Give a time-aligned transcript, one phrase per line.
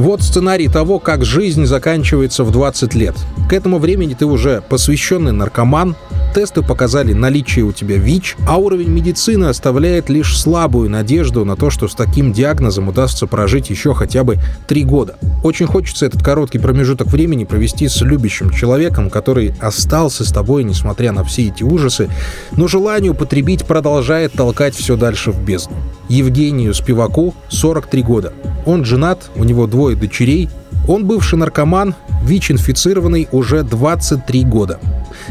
[0.00, 3.14] Вот сценарий того, как жизнь заканчивается в 20 лет.
[3.50, 5.94] К этому времени ты уже посвященный наркоман,
[6.32, 11.70] тесты показали наличие у тебя ВИЧ, а уровень медицины оставляет лишь слабую надежду на то,
[11.70, 15.16] что с таким диагнозом удастся прожить еще хотя бы три года.
[15.42, 21.12] Очень хочется этот короткий промежуток времени провести с любящим человеком, который остался с тобой, несмотря
[21.12, 22.08] на все эти ужасы,
[22.52, 25.76] но желание употребить продолжает толкать все дальше в бездну.
[26.08, 28.32] Евгению Спиваку 43 года.
[28.66, 30.48] Он женат, у него двое дочерей,
[30.88, 34.78] он бывший наркоман, ВИЧ-инфицированный уже 23 года.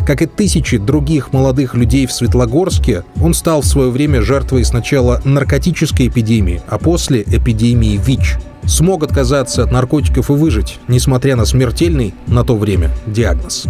[0.06, 5.22] Как и тысячи других молодых людей в Светлогорске, он стал в свое время жертвой сначала
[5.24, 8.38] наркотической эпидемии, а после эпидемии ВИЧ.
[8.66, 13.68] Смог отказаться от наркотиков и выжить, несмотря на смертельный на то время диагноз.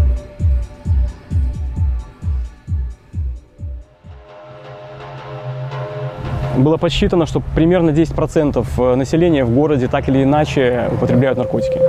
[6.57, 11.79] Было подсчитано, что примерно 10% э, населения в городе так или иначе употребляют наркотики.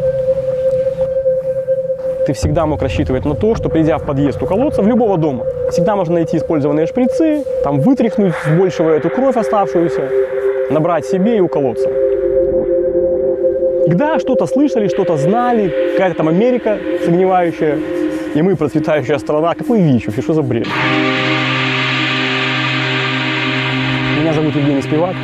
[2.31, 5.45] Ты всегда мог рассчитывать на то, что придя в подъезд у колодца, в любого дома,
[5.73, 10.09] всегда можно найти использованные шприцы, там вытряхнуть с большего эту кровь оставшуюся,
[10.71, 11.89] набрать себе и уколоться.
[13.85, 17.81] Когда что-то слышали, что-то знали, какая-то там Америка согнивающая,
[18.37, 19.53] и мы процветающая страна.
[19.57, 20.69] Какой ВИЧ вообще, что за бред?
[24.21, 25.17] Меня зовут Евгений Спивак.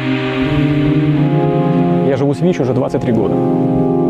[2.09, 4.06] Я живу с ВИЧ уже 23 года.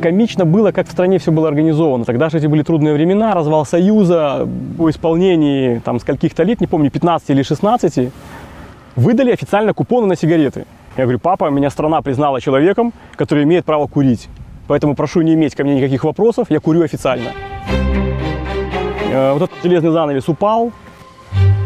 [0.00, 2.04] Комично было, как в стране все было организовано.
[2.04, 6.90] Тогда же эти были трудные времена, развал Союза, по исполнении там, скольких-то лет, не помню,
[6.90, 8.12] 15 или 16,
[8.94, 10.66] выдали официально купоны на сигареты.
[10.96, 14.28] Я говорю, папа, меня страна признала человеком, который имеет право курить.
[14.68, 17.30] Поэтому прошу не иметь ко мне никаких вопросов, я курю официально.
[19.10, 20.70] Э, вот этот железный занавес упал,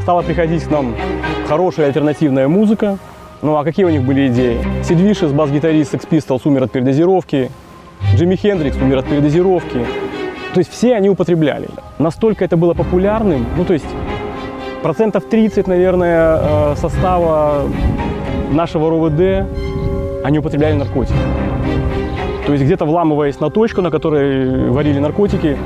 [0.02, 0.94] стала приходить к нам
[1.48, 2.98] хорошая альтернативная музыка.
[3.42, 4.58] Ну а какие у них были идеи?
[4.84, 7.50] Сид Вишес, бас-гитарист Sex Pistols умер от передозировки,
[8.14, 9.84] Джимми Хендрикс умер от передозировки.
[10.54, 11.68] То есть все они употребляли.
[11.98, 13.86] Настолько это было популярным, ну то есть
[14.82, 17.62] процентов 30, наверное, э, состава
[18.50, 19.46] нашего РОВД,
[20.24, 21.16] они употребляли наркотики.
[22.46, 25.56] То есть где-то вламываясь на точку, на которой варили наркотики,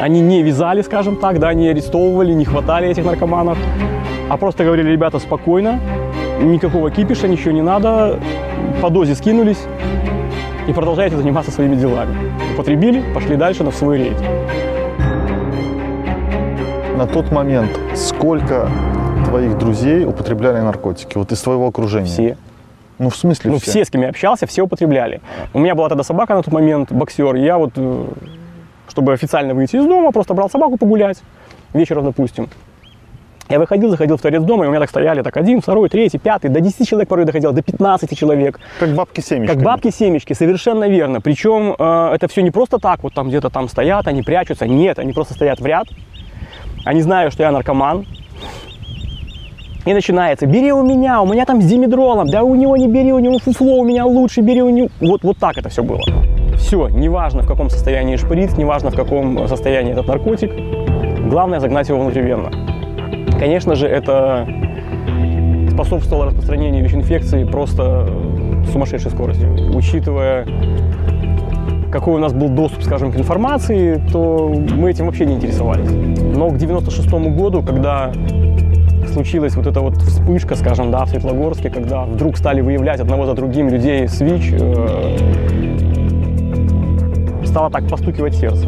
[0.00, 3.58] они не вязали, скажем так, да, не арестовывали, не хватали этих наркоманов,
[4.28, 5.78] а просто говорили, ребята, спокойно,
[6.40, 8.18] никакого кипиша, ничего не надо,
[8.80, 9.64] по дозе скинулись
[10.66, 12.32] и продолжаете заниматься своими делами.
[12.54, 14.20] Употребили, пошли дальше на свой рейд.
[16.96, 18.68] На тот момент сколько
[19.26, 21.18] твоих друзей употребляли наркотики?
[21.18, 22.06] Вот из твоего окружения?
[22.06, 22.36] Все.
[22.98, 23.70] Ну, в смысле Ну, все?
[23.72, 25.20] все, с кем я общался, все употребляли.
[25.52, 28.04] У меня была тогда собака на тот момент, боксер, я вот, э,
[28.88, 31.20] чтобы официально выйти из дома, просто брал собаку погулять,
[31.72, 32.48] вечером, допустим.
[33.48, 36.18] Я выходил, заходил в торец дома, и у меня так стояли, так один, второй, третий,
[36.18, 38.58] пятый, до 10 человек порой доходило, до 15 человек.
[38.80, 39.52] Как бабки-семечки.
[39.52, 41.20] Как бабки-семечки, совершенно верно.
[41.20, 44.66] Причем э, это все не просто так, вот там где-то там стоят, они прячутся.
[44.66, 45.88] Нет, они просто стоят в ряд.
[46.86, 48.06] Они знают, что я наркоман.
[49.84, 53.12] И начинается, бери у меня, у меня там с димедролом, да у него не бери,
[53.12, 54.88] у него фуфло, у меня лучше, бери у него.
[55.00, 56.00] Вот, вот так это все было.
[56.56, 60.50] Все, неважно в каком состоянии шприц, неважно в каком состоянии этот наркотик,
[61.28, 62.73] главное загнать его внутривенно.
[63.44, 64.48] Конечно же, это
[65.70, 68.08] способствовало распространению ВИЧ-инфекции просто
[68.72, 69.76] сумасшедшей скоростью.
[69.76, 70.46] Учитывая,
[71.92, 75.90] какой у нас был доступ, скажем, к информации, то мы этим вообще не интересовались.
[75.90, 77.06] Но к 96
[77.36, 78.12] году, когда
[79.12, 83.34] случилась вот эта вот вспышка, скажем, да, в Светлогорске, когда вдруг стали выявлять одного за
[83.34, 85.16] другим людей с ВИЧ, э,
[87.44, 88.66] стало так постукивать сердце.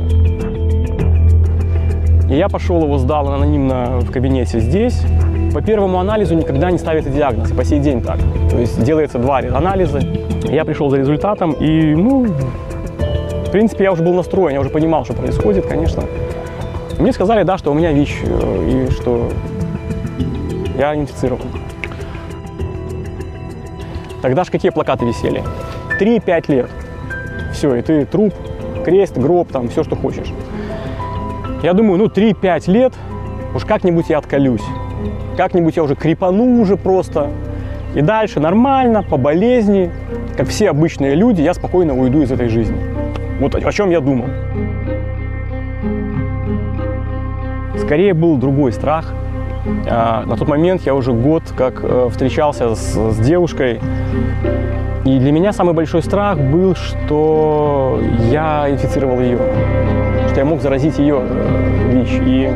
[2.28, 5.00] И я пошел его сдал анонимно в кабинете здесь.
[5.54, 8.18] По первому анализу никогда не ставится диагноз, и по сей день так.
[8.50, 10.00] То есть делается два анализа.
[10.44, 15.04] Я пришел за результатом, и, ну, в принципе, я уже был настроен, я уже понимал,
[15.04, 16.02] что происходит, конечно.
[16.98, 19.28] Мне сказали, да, что у меня ВИЧ, э, и что
[20.76, 21.46] я инфицирован.
[24.20, 25.44] Тогда же какие плакаты висели?
[26.00, 26.70] 3-5 лет.
[27.52, 28.34] Все, и ты труп,
[28.84, 30.32] крест, гроб, там, все, что хочешь.
[31.66, 32.94] Я думаю, ну 3-5 лет,
[33.52, 34.62] уж как-нибудь я отколюсь.
[35.36, 37.30] Как-нибудь я уже крепану уже просто.
[37.96, 39.90] И дальше нормально, по болезни,
[40.36, 42.78] как все обычные люди, я спокойно уйду из этой жизни.
[43.40, 44.26] Вот о, чем я думал.
[47.78, 49.12] Скорее был другой страх.
[49.90, 53.80] А, на тот момент я уже год как э, встречался с, с девушкой.
[55.04, 59.40] И для меня самый большой страх был, что я инфицировал ее,
[60.36, 62.10] что я мог заразить ее э, ВИЧ.
[62.26, 62.52] И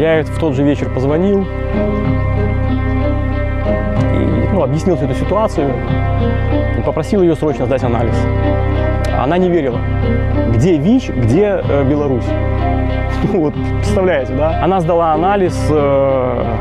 [0.00, 1.46] я в тот же вечер позвонил, и,
[4.50, 5.74] ну, ну, объяснил всю эту ситуацию
[6.78, 8.16] и попросил ее срочно сдать анализ.
[9.18, 9.78] Она не верила.
[10.54, 12.24] Где ВИЧ, где э, Беларусь?
[13.34, 14.64] Вот, представляете, да?
[14.64, 15.54] Она сдала анализ.
[15.68, 16.56] Э,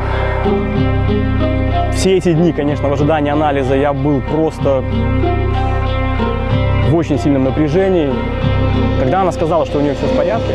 [1.93, 4.83] все эти дни, конечно, в ожидании анализа я был просто
[6.89, 8.09] в очень сильном напряжении.
[8.99, 10.53] Когда она сказала, что у нее все в порядке,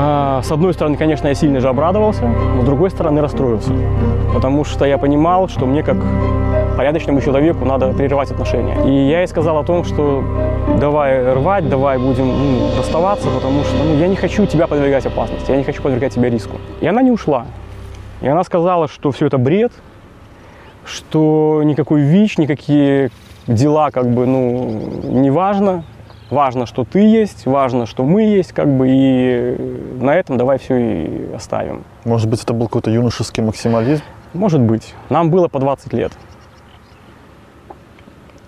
[0.00, 3.72] а, с одной стороны, конечно, я сильно же обрадовался, но с другой стороны расстроился.
[4.32, 5.96] Потому что я понимал, что мне как
[6.76, 8.76] порядочному человеку надо прерывать отношения.
[8.86, 10.22] И я ей сказал о том, что
[10.80, 15.50] давай рвать, давай будем ну, расставаться, потому что ну, я не хочу тебя подвергать опасности,
[15.50, 16.58] я не хочу подвергать тебя риску.
[16.80, 17.46] И она не ушла.
[18.20, 19.72] И она сказала, что все это бред,
[20.84, 23.10] что никакой ВИЧ, никакие
[23.48, 25.82] дела как бы, ну, не важно,
[26.30, 29.56] важно, что ты есть, важно, что мы есть, как бы, и
[30.00, 31.84] на этом давай все и оставим.
[32.04, 34.02] Может быть, это был какой-то юношеский максимализм?
[34.34, 34.94] Может быть.
[35.08, 36.12] Нам было по 20 лет.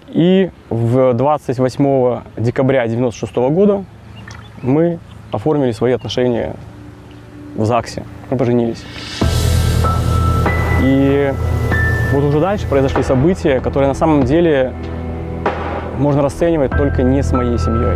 [0.09, 3.85] И в 28 декабря 96 года
[4.61, 4.99] мы
[5.31, 6.57] оформили свои отношения
[7.55, 8.05] в ЗАГСе.
[8.31, 8.85] Мы поженились.
[10.83, 11.33] И
[12.13, 14.73] вот уже дальше произошли события, которые на самом деле
[16.01, 17.95] можно расценивать только не с моей семьей.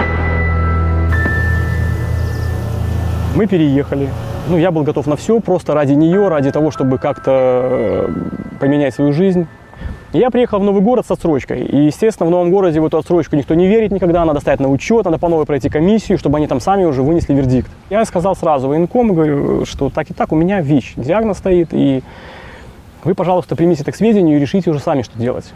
[3.34, 4.08] Мы переехали.
[4.48, 7.30] Ну, я был готов на все, просто ради нее, ради того, чтобы как-то
[7.64, 8.08] э,
[8.60, 9.46] поменять свою жизнь.
[10.12, 11.62] Я приехал в новый город с отсрочкой.
[11.62, 14.24] И, естественно, в новом городе в эту отсрочку никто не верит никогда.
[14.24, 17.32] Надо стоять на учет, надо по новой пройти комиссию, чтобы они там сами уже вынесли
[17.34, 17.70] вердикт.
[17.90, 20.92] Я сказал сразу военком, говорю, что так и так у меня ВИЧ.
[20.96, 22.02] Диагноз стоит, и
[23.02, 25.52] вы, пожалуйста, примите это к сведению и решите уже сами, что делать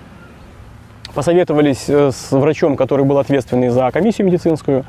[1.18, 4.84] посоветовались э, с врачом, который был ответственный за комиссию медицинскую.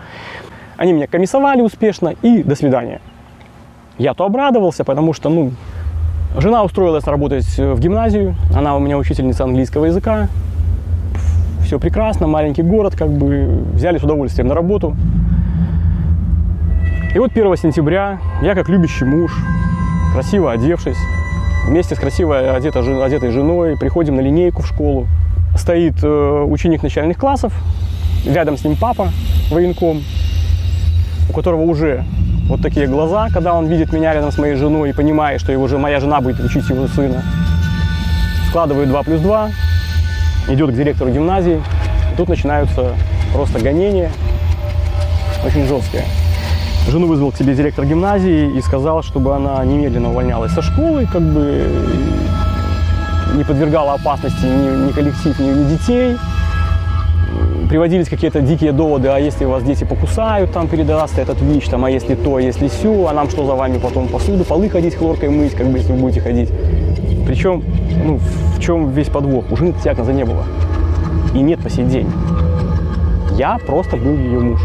[0.77, 3.01] Они меня комиссовали успешно и до свидания.
[3.97, 5.53] Я то обрадовался, потому что, ну,
[6.37, 10.27] жена устроилась работать в гимназию, она у меня учительница английского языка.
[11.63, 14.95] Все прекрасно, маленький город, как бы взяли с удовольствием на работу.
[17.15, 19.35] И вот 1 сентября я, как любящий муж,
[20.13, 20.99] красиво одевшись,
[21.65, 25.07] вместе с красиво одетой, одетой женой, приходим на линейку в школу
[25.69, 27.53] стоит э, ученик начальных классов,
[28.25, 29.09] рядом с ним папа,
[29.51, 30.01] военком,
[31.29, 32.05] у которого уже
[32.47, 35.67] вот такие глаза, когда он видит меня рядом с моей женой и понимает, что его
[35.67, 37.21] же моя жена будет учить его сына.
[38.47, 39.49] Складывает 2 плюс 2,
[40.47, 41.61] идет к директору гимназии.
[42.13, 42.95] И тут начинаются
[43.31, 44.09] просто гонения,
[45.45, 46.03] очень жесткие.
[46.87, 51.21] Жену вызвал к себе директор гимназии и сказал, чтобы она немедленно увольнялась со школы, как
[51.21, 51.63] бы
[53.35, 56.17] не подвергала опасности ни, ни коллектив, ни, ни детей.
[57.69, 61.91] Приводились какие-то дикие доводы, а если вас дети покусают, там передастся этот ВИЧ, там, а
[61.91, 65.29] если то, а если сю, а нам что за вами потом посуду, полы ходить хлоркой
[65.29, 66.49] мыть, как бы, если вы будете ходить.
[67.27, 67.63] Причем,
[68.03, 68.19] ну,
[68.55, 69.45] в чем весь подвох?
[69.51, 70.43] У жены диагноза не было.
[71.35, 72.09] И нет по сей день.
[73.37, 74.59] Я просто был ее муж.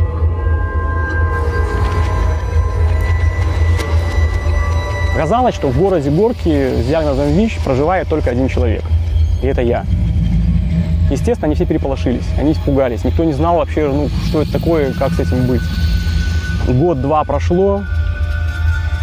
[5.15, 8.83] Оказалось, что в городе Горки с диагнозом ВИЧ проживает только один человек.
[9.43, 9.85] И это я.
[11.09, 13.05] Естественно, они все переполошились, они испугались.
[13.05, 15.63] Никто не знал вообще, ну, что это такое, как с этим быть.
[16.67, 17.83] Год-два прошло,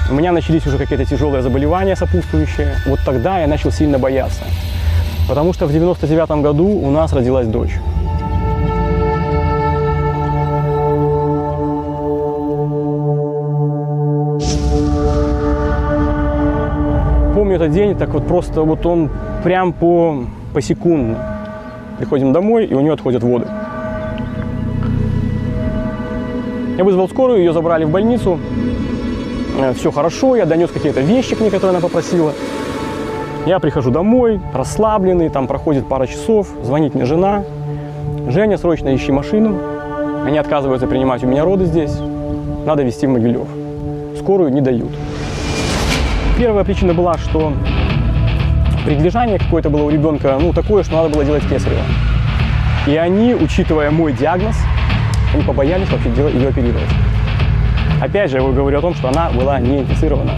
[0.10, 2.76] у меня начались уже какие-то тяжелые заболевания сопутствующие.
[2.86, 4.44] Вот тогда я начал сильно бояться.
[5.30, 7.80] Потому что в 99 году у нас родилась дочь.
[17.52, 19.10] Помню этот день, так вот просто вот он
[19.44, 21.18] прям по, по секунду.
[21.98, 23.46] Приходим домой, и у нее отходят воды.
[26.78, 28.40] Я вызвал скорую, ее забрали в больницу.
[29.60, 32.32] Э, Все хорошо, я донес какие-то вещи к ней, которые она попросила.
[33.46, 37.44] Я прихожу домой, расслабленный, там проходит пара часов, звонит мне жена.
[38.30, 39.58] Женя, срочно ищи машину.
[40.26, 41.98] Они отказываются принимать у меня роды здесь.
[42.66, 43.48] Надо везти в Могилев.
[44.20, 44.92] Скорую не дают.
[46.42, 47.54] Первая причина была, что
[48.84, 51.84] прилежание какое-то было у ребенка, ну, такое, что надо было делать кесарево.
[52.88, 54.56] И они, учитывая мой диагноз,
[55.36, 56.90] они побоялись вообще ее оперировать.
[58.02, 60.32] Опять же, я говорю о том, что она была не инфицирована.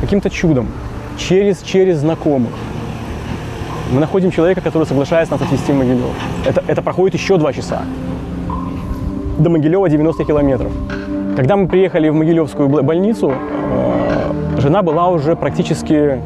[0.00, 0.68] Каким-то чудом,
[1.18, 2.52] через, через знакомых,
[3.90, 6.14] мы находим человека, который соглашается нас отвезти в Могилев.
[6.46, 7.82] Это, это проходит еще два часа.
[9.40, 10.70] До Могилева 90 километров.
[11.36, 16.20] Когда мы приехали в Могилевскую больницу, э, жена была уже практически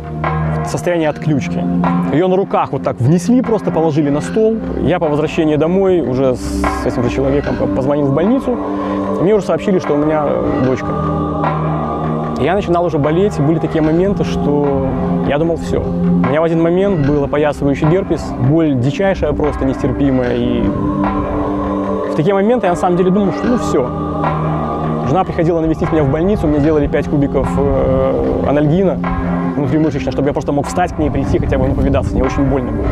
[0.65, 1.63] в состоянии отключки.
[2.13, 4.57] Ее на руках вот так внесли, просто положили на стол.
[4.81, 8.57] Я по возвращении домой уже с этим же человеком позвонил в больницу.
[9.21, 10.87] Мне уже сообщили, что у меня э, дочка.
[12.41, 14.89] Я начинал уже болеть, были такие моменты, что
[15.29, 15.81] Я думал, все.
[15.81, 20.37] У меня в один момент был опоясывающий герпес, боль дичайшая, просто нестерпимая.
[20.37, 20.63] И
[22.11, 24.14] в такие моменты я на самом деле думал, что ну все.
[25.15, 28.99] Жена приходила навестить меня в больницу, мне делали 5 кубиков э, анальгина
[29.55, 32.13] внутримышечно, чтобы я просто мог встать к ней, прийти, хотя бы ну, повидаться.
[32.15, 32.89] Мне очень больно было.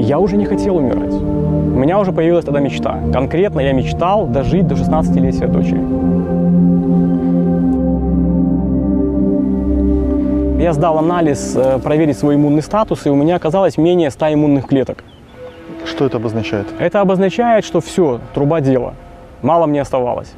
[0.00, 1.12] Я уже не хотел умирать.
[1.12, 2.98] У меня уже появилась тогда мечта.
[3.12, 5.82] Конкретно я мечтал дожить до 16-летия дочери.
[10.62, 14.66] Я сдал анализ, э, проверить свой иммунный статус, и у меня оказалось менее 100 иммунных
[14.66, 15.04] клеток.
[15.84, 16.68] Что это обозначает?
[16.78, 18.94] Это обозначает, что все, труба дела.
[19.42, 20.32] Мало мне оставалось.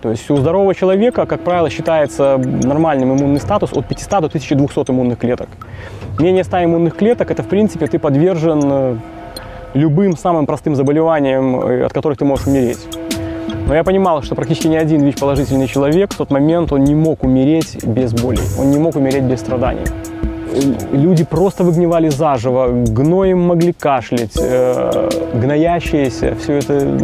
[0.00, 4.90] То есть у здорового человека, как правило, считается нормальным иммунный статус от 500 до 1200
[4.90, 5.48] иммунных клеток.
[6.18, 8.96] Менее 100 иммунных клеток– это, в принципе, ты подвержен э,
[9.72, 12.86] любым самым простым заболеваниям, э, от которых ты можешь умереть.
[13.66, 17.24] Но я понимал, что практически ни один ВИЧ-положительный человек в тот момент он не мог
[17.24, 19.86] умереть без боли, он не мог умереть без страданий.
[20.92, 26.98] Люди просто выгнивали заживо, гноем могли кашлять, э, гноящиеся, все это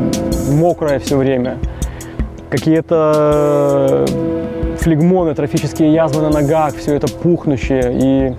[0.50, 1.58] мокрое все время.
[2.50, 4.06] Какие-то
[4.78, 7.92] флегмоны, трофические язвы на ногах, все это пухнущее.
[7.92, 8.34] И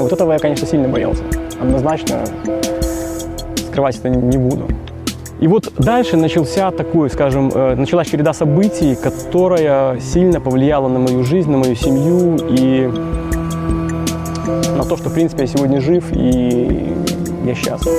[0.00, 1.22] вот этого я, конечно, сильно боялся.
[1.60, 2.24] Однозначно
[3.70, 4.66] скрывать это не буду.
[5.40, 11.24] И вот дальше начался такой, скажем, э, началась череда событий, которая сильно повлияла на мою
[11.24, 12.90] жизнь, на мою семью и
[14.80, 16.94] на то, что, в принципе, я сегодня жив и
[17.44, 17.92] я счастлив.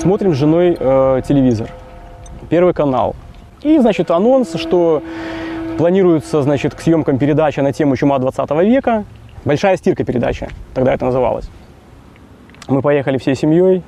[0.00, 1.68] Смотрим с женой э, телевизор,
[2.48, 3.14] первый канал.
[3.62, 5.02] И, значит, анонс, что
[5.76, 9.04] планируется, значит, к съемкам передача на тему чума 20 века.
[9.44, 11.50] Большая стирка передача, тогда это называлось.
[12.66, 13.82] Мы поехали всей семьей,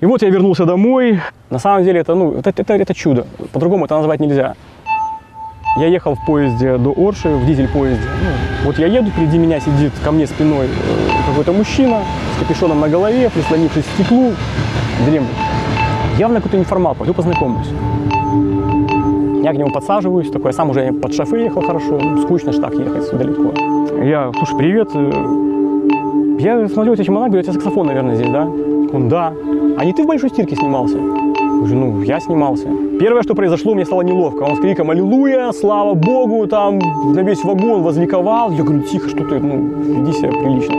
[0.00, 1.20] и вот я вернулся домой.
[1.48, 3.26] На самом деле это, ну, это, это, это чудо.
[3.54, 4.54] По-другому это назвать нельзя.
[5.78, 8.02] Я ехал в поезде до Орши, в дизель-поезде.
[8.02, 12.00] Ну, вот я еду, впереди меня сидит ко мне спиной э, какой-то мужчина
[12.34, 14.32] с капюшоном на голове, прислонившись к стеклу,
[15.06, 15.30] дремлет.
[16.18, 17.68] Явно какой-то неформал, пойду познакомлюсь.
[19.44, 22.56] Я к нему подсаживаюсь, такой, я сам уже под шофе ехал хорошо, ну, скучно ж
[22.56, 23.52] так ехать далеко.
[24.02, 28.30] Я, слушай, привет, э, я смотрю, у тебя чемодан, говорю, у тебя саксофон, наверное, здесь,
[28.30, 28.46] да?
[28.46, 29.32] Он, да.
[29.78, 30.98] А не ты в большой стирке снимался?
[31.66, 32.68] Ну, я снимался.
[33.00, 34.42] Первое, что произошло, мне стало неловко.
[34.44, 35.52] Он с криком «Аллилуйя!
[35.52, 38.50] Слава Богу!» там на весь вагон возликовал.
[38.52, 40.74] Я говорю, тихо, что ты, ну, веди себя прилично.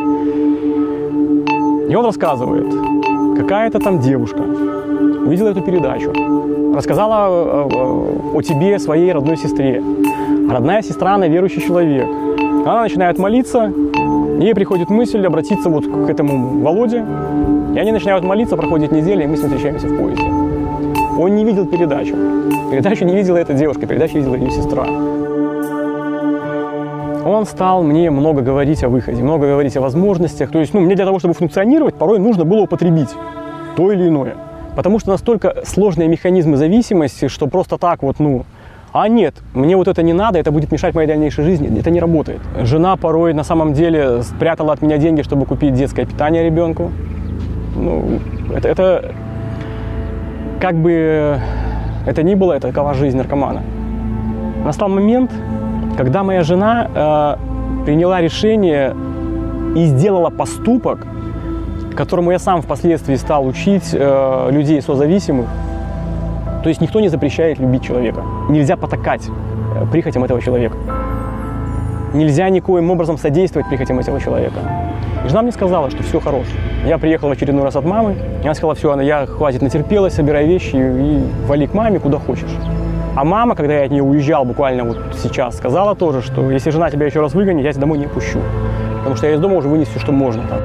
[1.89, 2.67] И он рассказывает,
[3.37, 4.41] какая-то там девушка
[5.25, 6.13] увидела эту передачу,
[6.75, 9.83] рассказала о, о, о тебе своей родной сестре.
[10.49, 12.07] Родная сестра, она верующий человек.
[12.65, 13.73] Она начинает молиться,
[14.39, 17.05] ей приходит мысль обратиться вот к этому Володе,
[17.75, 20.38] и они начинают молиться, проходит неделя, и мы с ним встречаемся в поезде.
[21.19, 22.15] Он не видел передачу.
[22.71, 24.85] Передачу не видела эта девушка, передачу видела ее сестра.
[27.25, 30.49] Он стал мне много говорить о выходе, много говорить о возможностях.
[30.49, 33.09] То есть, ну, мне для того, чтобы функционировать, порой нужно было употребить
[33.75, 34.35] то или иное.
[34.77, 38.45] Потому что настолько сложные механизмы зависимости, что просто так вот, ну,
[38.93, 41.77] а нет, мне вот это не надо, это будет мешать моей дальнейшей жизни.
[41.77, 42.39] Это не работает.
[42.61, 46.91] Жена порой на самом деле спрятала от меня деньги, чтобы купить детское питание ребенку.
[47.75, 48.19] Ну,
[48.55, 49.11] это, это
[50.59, 51.39] как бы
[52.05, 53.61] это ни было, это такова жизнь наркомана.
[54.65, 55.31] Настал момент,
[55.97, 58.95] когда моя жена э, приняла решение
[59.75, 61.05] и сделала поступок,
[61.95, 65.47] которому я сам впоследствии стал учить э, людей созависимых.
[66.63, 68.23] То есть никто не запрещает любить человека.
[68.49, 69.27] Нельзя потакать
[69.75, 70.75] э, прихотям этого человека.
[72.13, 74.59] Нельзя никоим образом содействовать прихотям этого человека.
[75.23, 76.49] И жена мне сказала, что все хорошо.
[76.85, 78.15] Я приехал в очередной раз от мамы.
[78.43, 82.49] Она сказала, все, она, я хватит натерпелась, собирай вещи и вали к маме куда хочешь.
[83.15, 86.89] А мама, когда я от нее уезжал буквально вот сейчас, сказала тоже, что если жена
[86.89, 88.39] тебя еще раз выгонит, я тебя домой не пущу.
[88.99, 90.59] Потому что я из дома уже вынес все, что можно там.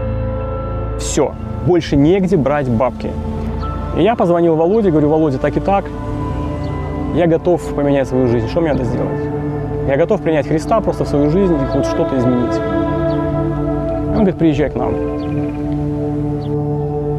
[0.98, 1.34] Все,
[1.66, 3.10] больше негде брать бабки.
[3.96, 5.84] И я позвонил Володе, говорю, Володя, так и так,
[7.14, 8.48] я готов поменять свою жизнь.
[8.48, 9.20] Что мне надо сделать?
[9.86, 12.54] Я готов принять Христа просто в свою жизнь и хоть что-то изменить.
[14.08, 14.94] Он говорит, приезжай к нам.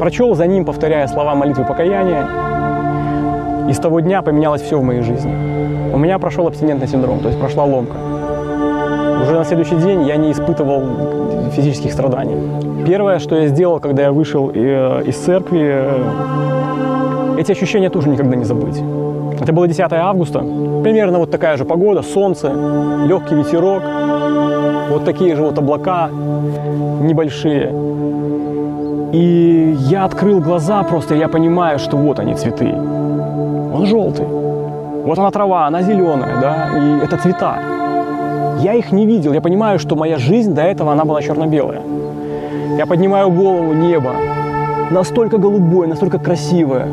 [0.00, 2.26] Прочел за ним, повторяя слова молитвы покаяния.
[3.68, 5.32] И с того дня поменялось все в моей жизни.
[5.92, 7.96] У меня прошел абстинентный синдром, то есть прошла ломка.
[9.22, 12.36] Уже на следующий день я не испытывал физических страданий.
[12.84, 18.36] Первое, что я сделал, когда я вышел э, из церкви, э, эти ощущения тоже никогда
[18.36, 18.80] не забыть.
[19.46, 22.48] Это было 10 августа, примерно вот такая же погода, солнце,
[23.06, 23.80] легкий ветерок,
[24.90, 26.08] вот такие же вот облака
[27.00, 27.72] небольшие.
[29.12, 32.74] И я открыл глаза просто, и я понимаю, что вот они цветы.
[32.74, 34.26] Он желтый.
[34.26, 37.60] Вот она трава, она зеленая, да, и это цвета.
[38.58, 39.32] Я их не видел.
[39.32, 41.82] Я понимаю, что моя жизнь до этого, она была черно-белая.
[42.76, 44.10] Я поднимаю голову, небо.
[44.90, 46.88] Настолько голубое, настолько красивое.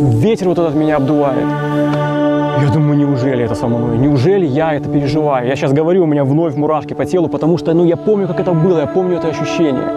[0.00, 1.44] Ветер вот этот меня обдувает.
[2.62, 3.98] Я думаю, неужели это со мной?
[3.98, 5.48] Неужели я это переживаю?
[5.48, 8.38] Я сейчас говорю, у меня вновь мурашки по телу, потому что ну, я помню, как
[8.38, 9.88] это было, я помню это ощущение.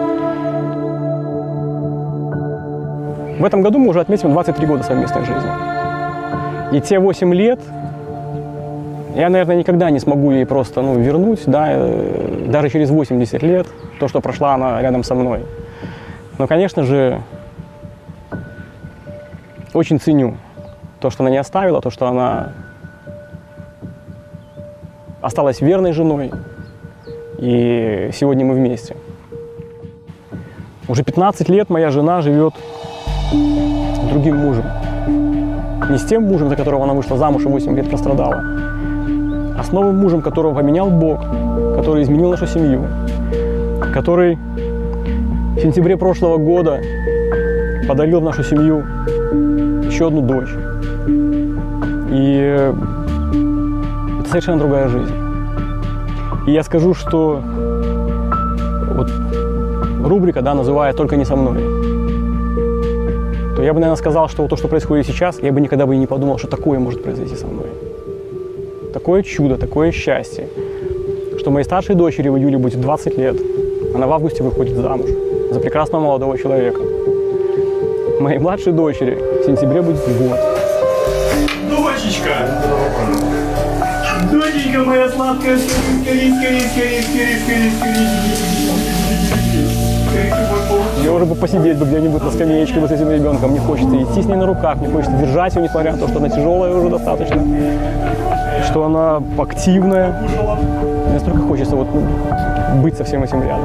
[3.38, 5.50] В этом году мы уже отметим 23 года совместной жизни.
[6.72, 7.60] И те 8 лет
[9.14, 13.66] я, наверное, никогда не смогу ей просто ну, вернуть, да, э, даже через 80 лет,
[14.00, 15.40] то, что прошла она рядом со мной.
[16.38, 17.20] Но, конечно же,
[19.74, 20.36] очень ценю
[21.00, 22.52] то, что она не оставила, то, что она
[25.20, 26.30] осталась верной женой.
[27.38, 28.96] И сегодня мы вместе.
[30.88, 32.54] Уже 15 лет моя жена живет
[33.32, 34.64] с другим мужем.
[35.90, 38.42] Не с тем мужем, за которого она вышла замуж и 8 лет прострадала,
[39.58, 41.20] а с новым мужем, которого поменял Бог,
[41.76, 42.86] который изменил нашу семью,
[43.92, 46.80] который в сентябре прошлого года
[47.88, 48.84] подарил в нашу семью
[49.92, 50.48] еще одну дочь.
[52.10, 52.66] И
[54.20, 55.14] это совершенно другая жизнь.
[56.46, 57.40] И я скажу, что
[58.96, 59.10] вот
[60.02, 61.58] рубрика, да, называет «Только не со мной»,
[63.54, 65.94] то я бы, наверное, сказал, что вот то, что происходит сейчас, я бы никогда бы
[65.94, 67.66] и не подумал, что такое может произойти со мной.
[68.94, 70.48] Такое чудо, такое счастье,
[71.38, 73.36] что моей старшей дочери в июле будет 20 лет.
[73.94, 75.10] Она в августе выходит замуж
[75.50, 76.80] за прекрасного молодого человека.
[78.20, 80.38] Моей младшей дочери в сентябре будет год.
[81.68, 82.30] Дочечка!
[84.30, 87.70] Доченька моя сладкая, скорее, скорее, скорее, скорее, скорее,
[90.08, 90.34] скорее,
[91.00, 93.50] Мне уже бы посидеть бы где-нибудь на скамеечке вот с этим ребенком.
[93.50, 96.18] Мне хочется идти с ней на руках, мне хочется держать ее, несмотря на то, что
[96.18, 97.42] она тяжелая уже достаточно,
[98.70, 100.14] что она активная.
[101.10, 102.02] Мне столько хочется вот ну,
[102.80, 103.64] быть со всем этим рядом.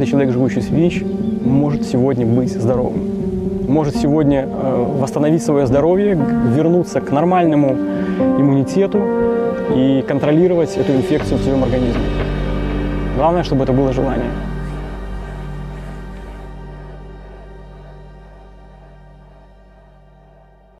[0.00, 1.04] Каждый человек, живущий с ВИЧ,
[1.44, 3.02] может сегодня быть здоровым.
[3.68, 6.18] Может сегодня э, восстановить свое здоровье,
[6.56, 7.76] вернуться к нормальному
[8.38, 8.98] иммунитету
[9.76, 12.00] и контролировать эту инфекцию в своем организме.
[13.14, 14.30] Главное, чтобы это было желание.